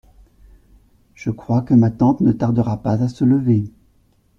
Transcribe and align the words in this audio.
Je 1.13 1.29
crois 1.29 1.61
que 1.61 1.75
ma 1.75 1.91
tante 1.91 2.21
ne 2.21 2.31
tardera 2.31 2.81
pas 2.81 3.03
à 3.03 3.07
se 3.07 3.23
lever. 3.23 3.65